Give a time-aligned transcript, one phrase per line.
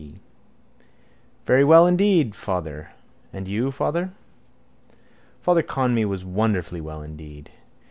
[0.01, 0.19] P.
[1.45, 2.89] —Very well, indeed, father.
[3.31, 4.13] And you, father?
[5.39, 7.51] Father Conmee was wonderfully well indeed.